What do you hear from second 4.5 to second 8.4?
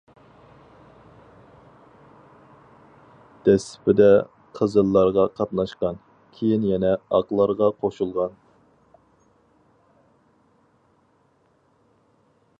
قىزىللارغا قاتناشقان، كېيىن يەنە ئاقلارغا قوشۇلغان.